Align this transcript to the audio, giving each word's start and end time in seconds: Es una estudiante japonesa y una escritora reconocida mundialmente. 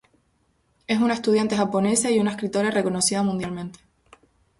Es 0.87 0.99
una 0.99 1.13
estudiante 1.13 1.55
japonesa 1.55 2.09
y 2.09 2.17
una 2.19 2.31
escritora 2.31 2.71
reconocida 2.71 3.21
mundialmente. 3.21 3.77